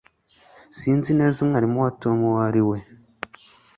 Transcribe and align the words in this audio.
Sinzi 0.79 1.11
neza 1.19 1.37
umwarimu 1.43 1.77
wa 1.83 1.91
Tom 2.01 2.17
uwo 2.27 2.39
ari 2.47 2.61
we 2.69 2.77